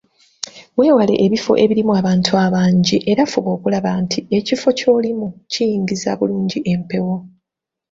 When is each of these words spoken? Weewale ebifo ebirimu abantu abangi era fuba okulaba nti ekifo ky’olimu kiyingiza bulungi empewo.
Weewale 0.77 1.13
ebifo 1.25 1.51
ebirimu 1.63 1.91
abantu 2.01 2.31
abangi 2.45 2.97
era 3.11 3.23
fuba 3.31 3.49
okulaba 3.57 3.91
nti 4.03 4.19
ekifo 4.37 4.67
ky’olimu 4.79 5.27
kiyingiza 5.51 6.11
bulungi 6.19 6.59
empewo. 6.73 7.15